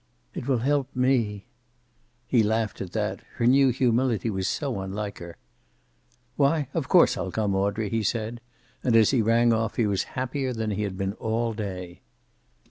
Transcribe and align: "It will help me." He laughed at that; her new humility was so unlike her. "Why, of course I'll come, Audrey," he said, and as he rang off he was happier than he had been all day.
"It 0.33 0.47
will 0.47 0.57
help 0.65 0.89
me." 0.95 1.45
He 2.25 2.41
laughed 2.41 2.81
at 2.81 2.93
that; 2.93 3.21
her 3.35 3.45
new 3.45 3.69
humility 3.69 4.31
was 4.31 4.47
so 4.47 4.79
unlike 4.79 5.19
her. 5.19 5.37
"Why, 6.37 6.69
of 6.73 6.89
course 6.89 7.17
I'll 7.17 7.31
come, 7.31 7.53
Audrey," 7.55 7.87
he 7.91 8.01
said, 8.01 8.41
and 8.83 8.95
as 8.95 9.11
he 9.11 9.21
rang 9.21 9.53
off 9.53 9.75
he 9.75 9.85
was 9.85 10.05
happier 10.17 10.53
than 10.53 10.71
he 10.71 10.81
had 10.81 10.97
been 10.97 11.13
all 11.13 11.53
day. 11.53 12.01